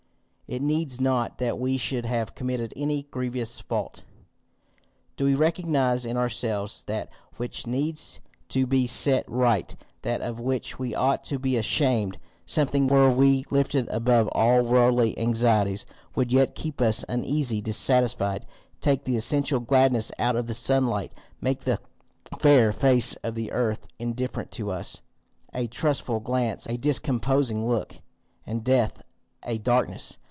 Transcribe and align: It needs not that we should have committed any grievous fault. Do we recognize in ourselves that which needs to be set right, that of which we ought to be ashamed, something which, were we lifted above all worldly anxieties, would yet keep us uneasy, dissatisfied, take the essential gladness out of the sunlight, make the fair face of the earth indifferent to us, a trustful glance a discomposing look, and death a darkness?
It 0.53 0.61
needs 0.61 0.99
not 0.99 1.37
that 1.37 1.57
we 1.57 1.77
should 1.77 2.05
have 2.05 2.35
committed 2.35 2.73
any 2.75 3.03
grievous 3.03 3.61
fault. 3.61 4.03
Do 5.15 5.23
we 5.23 5.33
recognize 5.33 6.05
in 6.05 6.17
ourselves 6.17 6.83
that 6.87 7.07
which 7.37 7.65
needs 7.65 8.19
to 8.49 8.67
be 8.67 8.85
set 8.85 9.23
right, 9.29 9.73
that 10.01 10.19
of 10.19 10.41
which 10.41 10.77
we 10.77 10.93
ought 10.93 11.23
to 11.23 11.39
be 11.39 11.55
ashamed, 11.55 12.17
something 12.45 12.83
which, 12.87 12.91
were 12.91 13.09
we 13.09 13.45
lifted 13.49 13.87
above 13.87 14.27
all 14.33 14.61
worldly 14.61 15.17
anxieties, 15.17 15.85
would 16.15 16.33
yet 16.33 16.53
keep 16.53 16.81
us 16.81 17.05
uneasy, 17.07 17.61
dissatisfied, 17.61 18.45
take 18.81 19.05
the 19.05 19.15
essential 19.15 19.61
gladness 19.61 20.11
out 20.19 20.35
of 20.35 20.47
the 20.47 20.53
sunlight, 20.53 21.13
make 21.39 21.61
the 21.61 21.79
fair 22.39 22.73
face 22.73 23.15
of 23.23 23.35
the 23.35 23.53
earth 23.53 23.87
indifferent 23.99 24.51
to 24.51 24.69
us, 24.69 25.01
a 25.53 25.67
trustful 25.67 26.19
glance 26.19 26.65
a 26.67 26.75
discomposing 26.77 27.65
look, 27.65 27.99
and 28.45 28.65
death 28.65 29.01
a 29.45 29.57
darkness? 29.57 30.17